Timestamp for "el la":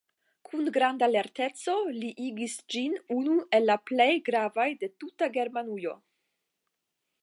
3.59-3.79